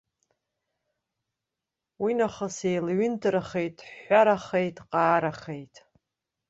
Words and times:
Уинахыс 2.01 2.57
еилаҩынтрахеит, 2.69 3.77
ҳәҳәарахеит, 3.87 4.77
ҟаарахеит. 4.89 5.75